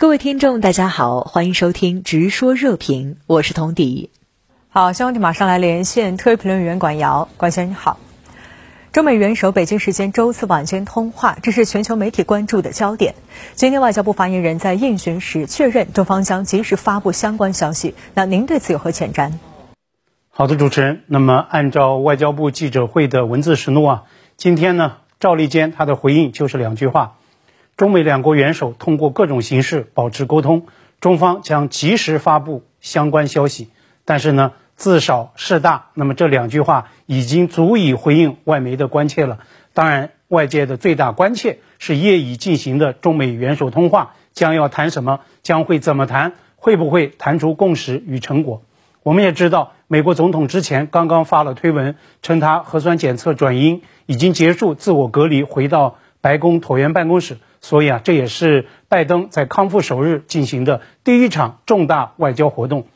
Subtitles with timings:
[0.00, 4.08] 各位听众，大家好，欢迎收听《直说热评》，我是童迪。
[4.70, 7.98] 好，新闻题马上来连线特约评论员管瑶，管先生好。
[8.92, 13.14] 中美元首北京时间周四晚间通话，这是全球媒体关注的焦点。
[13.52, 17.94] 今天外交部发言人在应询时确认，中方将及时发布相关消息。
[18.14, 19.32] 那您对此有何前瞻？
[20.30, 21.02] 好的，主持人。
[21.08, 24.04] 那么按照外交部记者会的文字实录啊，
[24.38, 27.18] 今天呢，赵立坚他的回应就是两句话。
[27.80, 30.66] 中美两国元首通过各种形式保持沟通，
[31.00, 33.70] 中方将及时发布相关消息。
[34.04, 39.38] 但是呢，自少事大，那么这两句话已经足以回应外媒的关切了。
[39.72, 48.60] 当然，外界的最大关切是夜已进行的中美元首通话将要谈什么，将会怎么谈，会不会谈出共识与成果。
[49.02, 57.38] 我们也知道，美国总统之前刚刚发了推文，称他核酸检测转阴，已经结束自我隔离，回到白宫椭圆办公室。
[57.60, 62.86] 所以啊，这也是拜登在康复首日进行的第一场重大外交活动。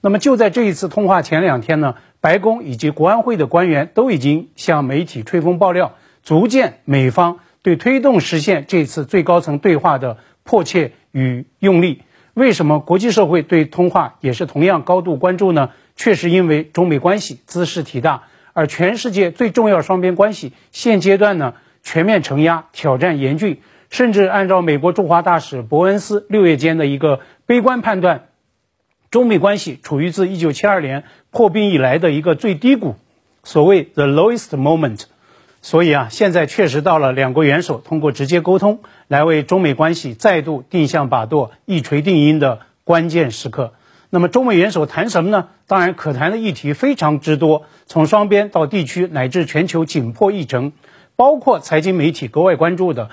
[0.00, 12.02] 那么就在这一次通话前两天呢，白宫以及国安会的官员都已经向媒体吹风爆料，足见美方对推动实现这次最高层对话的迫切与用力。
[12.34, 15.70] 为什么国际社会对通话也是同样高度关注呢？
[15.94, 18.22] 确实因为中美关系兹事体大，
[18.54, 23.60] 而全世界最重要双边关系现阶段呢全面承压，挑战严峻。
[23.92, 28.28] 甚至按照美国驻华大使伯恩斯六月间的一个悲观判断，
[29.10, 32.96] 中美关系处于自一九七二年破冰以来的一个最低谷，
[33.44, 35.02] 所谓 the lowest moment。
[35.60, 43.74] 所以啊，现在确实到了两国元首通过直接沟通来为中美关系再度定向把舵、一锤定音的关键时刻。
[44.08, 45.48] 那么，中美元首谈什么呢？
[45.66, 50.72] 当然，可谈的议题非常之多，从双边到地区乃至全球紧迫议程，
[51.14, 53.10] 包括财经媒体格外关注的。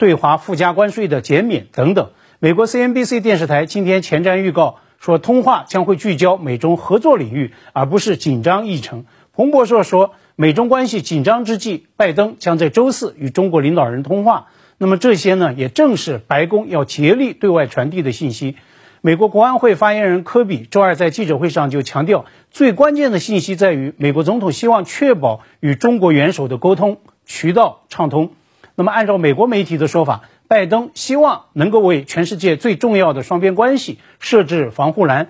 [0.00, 9.04] 对华附加关税的减免等等，美国 CNBC 电视台今天前瞻预告说，通话将会聚焦美中合作领域，而不是紧张议程。
[9.34, 14.46] 彭博社说，美中关系紧张之际，拜登将在周四与中国领导人通话。
[14.78, 18.56] 那么这些呢，也正是白宫要竭力对外传递的信息。
[19.02, 26.96] 美国国安会发言人科比周二在记者会上就强调，最关键的信息在于，美国总统希望确保与中国元首的沟通
[27.26, 28.30] 渠道畅通。
[28.80, 35.28] 那么，按照美国媒体的说法，拜登希望能够为全世界最重要的双边关系设置防护栏，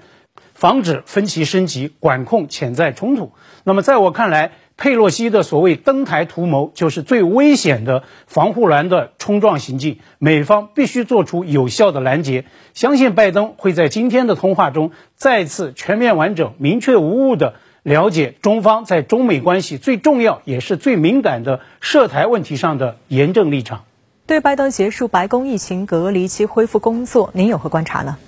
[0.55, 3.33] 防止分歧升级，管控潜在冲突。
[3.65, 12.45] 那么，在我看来，佩洛西的所谓登台图谋就是最危险的防护栏的冲撞行径，美方必须做出有效的拦截。
[12.73, 17.55] 相信拜登会在今天的通话中再次全面完整、明确无误的。
[17.83, 23.85] 了解中方在中美关系最重要也是最敏感的涉台问题上的严正立场。
[24.27, 28.19] 对拜登结束白宫疫情隔离期恢复工作，您有何观察呢？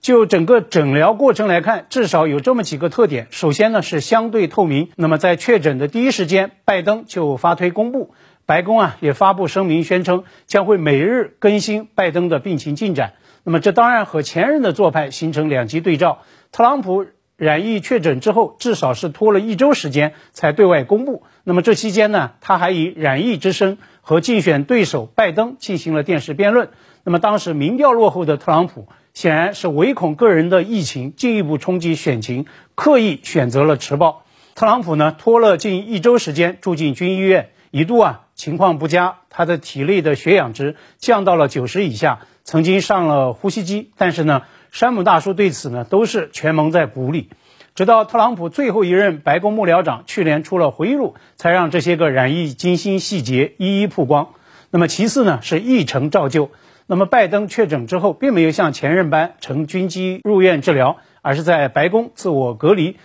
[0.00, 3.26] 就整个诊疗过程来看，至少有这么几个特点。
[3.30, 4.90] 首先呢是相对透明。
[4.96, 13.14] 那么在确诊的第一时间，拜登就发推公布，白宫啊也发布声明宣称将会每日更新拜登的病情进展。
[13.42, 16.18] 那么这当然和前任的做派形成两极对照。
[16.52, 17.06] 特朗普。
[17.36, 21.24] 染疫确诊之后，至少是拖了一周时间才对外公布。
[21.42, 26.70] 那么这期间呢，他还以染疫之声和竞选对手拜登进行了电视辩论。
[27.02, 32.46] 那么当时民调落后的特朗普，显然是唯恐个人的疫情进一步冲击选情，
[32.76, 34.24] 刻意选择了迟报。
[34.54, 44.42] 特朗普呢，拖了近一周时间住进军医院，一度啊情况不佳，他的体内的血氧值降到了九十以下，曾经上了呼吸机，但是呢。
[44.74, 47.30] 山姆大叔对此呢都是全蒙在鼓里，
[47.76, 54.30] 直到特朗普最后一任白宫幕僚长去年出了回忆录，才让这些个染疫精心细节一一曝光。
[54.70, 56.50] 那么其次呢是议程照旧。
[56.86, 62.96] 那么拜登确诊之后，并没有像前任般乘军机入院治疗，而是在白宫自我隔离。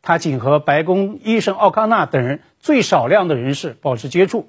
[0.00, 4.46] 他仅和白宫医生奥康纳等人最少量的人士保持接触。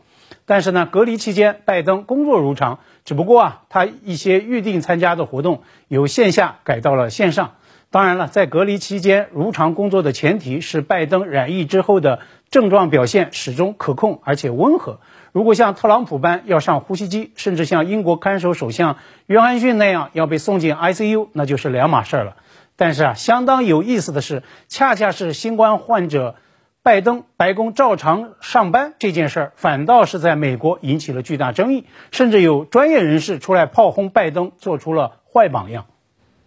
[0.52, 7.52] 但是呢，隔离期间，拜登工作如常，只不过啊，他一些预定参加的活动由线下改到了线上。
[7.90, 12.20] 当然了，在隔离期间如常工作的前提是拜登染疫之后的
[12.50, 15.00] 症状表现始终可控而且温和。
[15.32, 22.36] 如果像特朗普般要上呼吸机，甚至像英国看守首相约翰逊那样要被送进 ICU，那就是两码事儿了。
[22.76, 26.36] 但是啊，相当有意思的是，恰恰是新冠患者。
[26.84, 35.86] 拜登白宫照常上班这件事儿，反倒是在美国引起了巨大争议，甚至有专业人士出来炮轰拜登做出了坏榜样。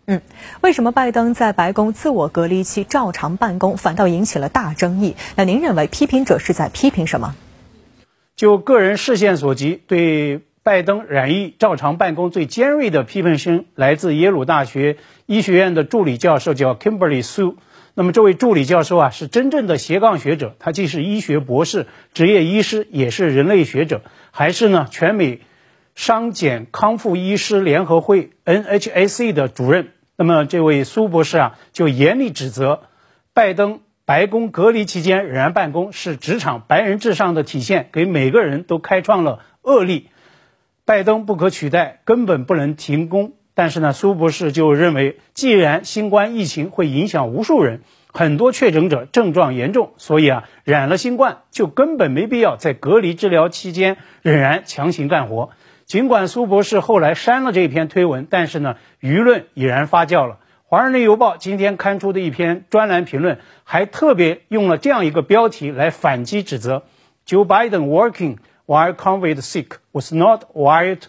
[0.06, 0.22] 嗯，
[0.60, 5.14] 为什么拜登在白宫自我隔离期照常办公，反倒引起了大争议？
[5.36, 7.36] 那您认为批评者是在批评什么？
[8.34, 14.96] 就个人视线所及，对拜登染疫照常办公最尖锐的批评声来自耶鲁大学
[15.26, 17.54] 医学院的助理教授，叫 Kimberly Sue。
[17.94, 25.40] 那么这位助理教授啊，是真正的斜杠学者，他既是医学博士、职业医师，也是人类学者，还是呢全美
[25.94, 29.90] 伤减康复医师联合会 NHAC 的主任。
[30.16, 32.82] 那么这位苏博士啊，就严厉指责
[33.32, 33.80] 拜登。
[34.06, 40.10] 白宫隔离期间仍然办公，是职场白人至上的体现，给每个人都开创了恶例。
[40.84, 43.32] 拜登不可取代，根本不能停工。
[43.54, 55.50] 但是呢，苏博士就认为，既然新冠疫情会影响无数人，很多确诊者症状严重，所以啊，染了新冠就根本没必要在隔离治疗期间仍然强行干活。
[55.86, 60.34] 尽管苏博士后来删了这篇推文，但是呢，舆论已然发酵了。
[60.66, 66.82] 《华盛顿邮报》今天刊出的一篇专栏评论，还特别用了这样一个标题来反击指责
[67.28, 71.02] ：“Joe Biden working while COVID sick was not white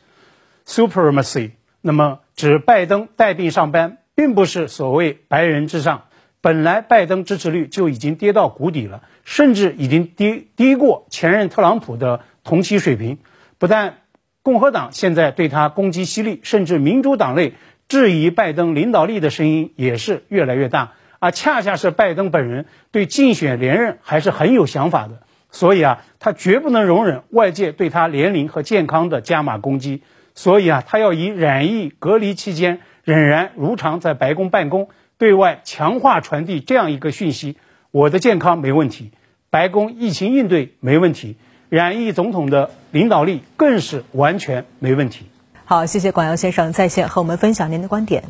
[0.67, 1.51] supremacy。”
[1.81, 6.03] 那么，指拜登带病上班，并不是所谓白人至上。
[6.41, 13.17] 本来拜登支持率就已经跌到谷底了，甚至已经低低过前任特朗普的同期水平。
[13.57, 13.97] 不但
[14.43, 17.53] 共和党现在对他攻击犀利，甚至民主党内。
[17.87, 25.21] 质疑拜登领导力的声音也是越来越大，而恰恰是拜登本人对竞选连任还是很有想法的，
[25.51, 30.01] 所以啊，他绝不能容忍外界对他年龄和健康的加码攻击，
[30.35, 37.57] 所以啊，他要以染疫隔离期间仍然如常在白宫办公，对外强化传递这样一个讯息：
[37.91, 39.11] 我的健康没问题，
[39.49, 41.37] 白宫疫情应对没问题，
[41.69, 45.27] 染疫总统的领导力更是完全没问题。
[45.63, 48.25] 好，谢谢广阳先生在线和我们分享您的观点，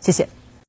[0.00, 0.45] 谢谢。